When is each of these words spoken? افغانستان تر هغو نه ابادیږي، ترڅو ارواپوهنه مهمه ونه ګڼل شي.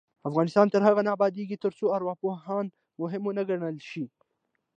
افغانستان 0.29 0.67
تر 0.73 0.81
هغو 0.87 1.01
نه 1.07 1.11
ابادیږي، 1.17 1.61
ترڅو 1.65 1.85
ارواپوهنه 1.95 2.71
مهمه 3.01 3.25
ونه 3.31 3.43
ګڼل 3.49 3.77
شي. 3.89 4.05